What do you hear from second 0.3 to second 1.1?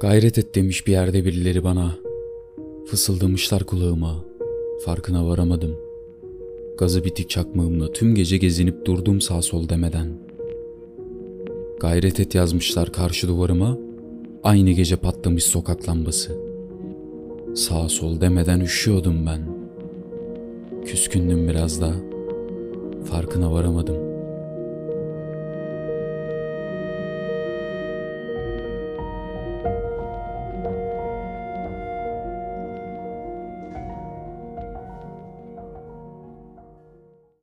et demiş bir